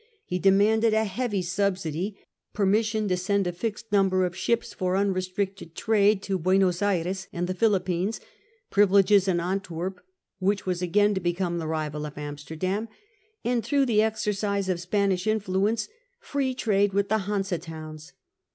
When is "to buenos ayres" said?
6.23-7.27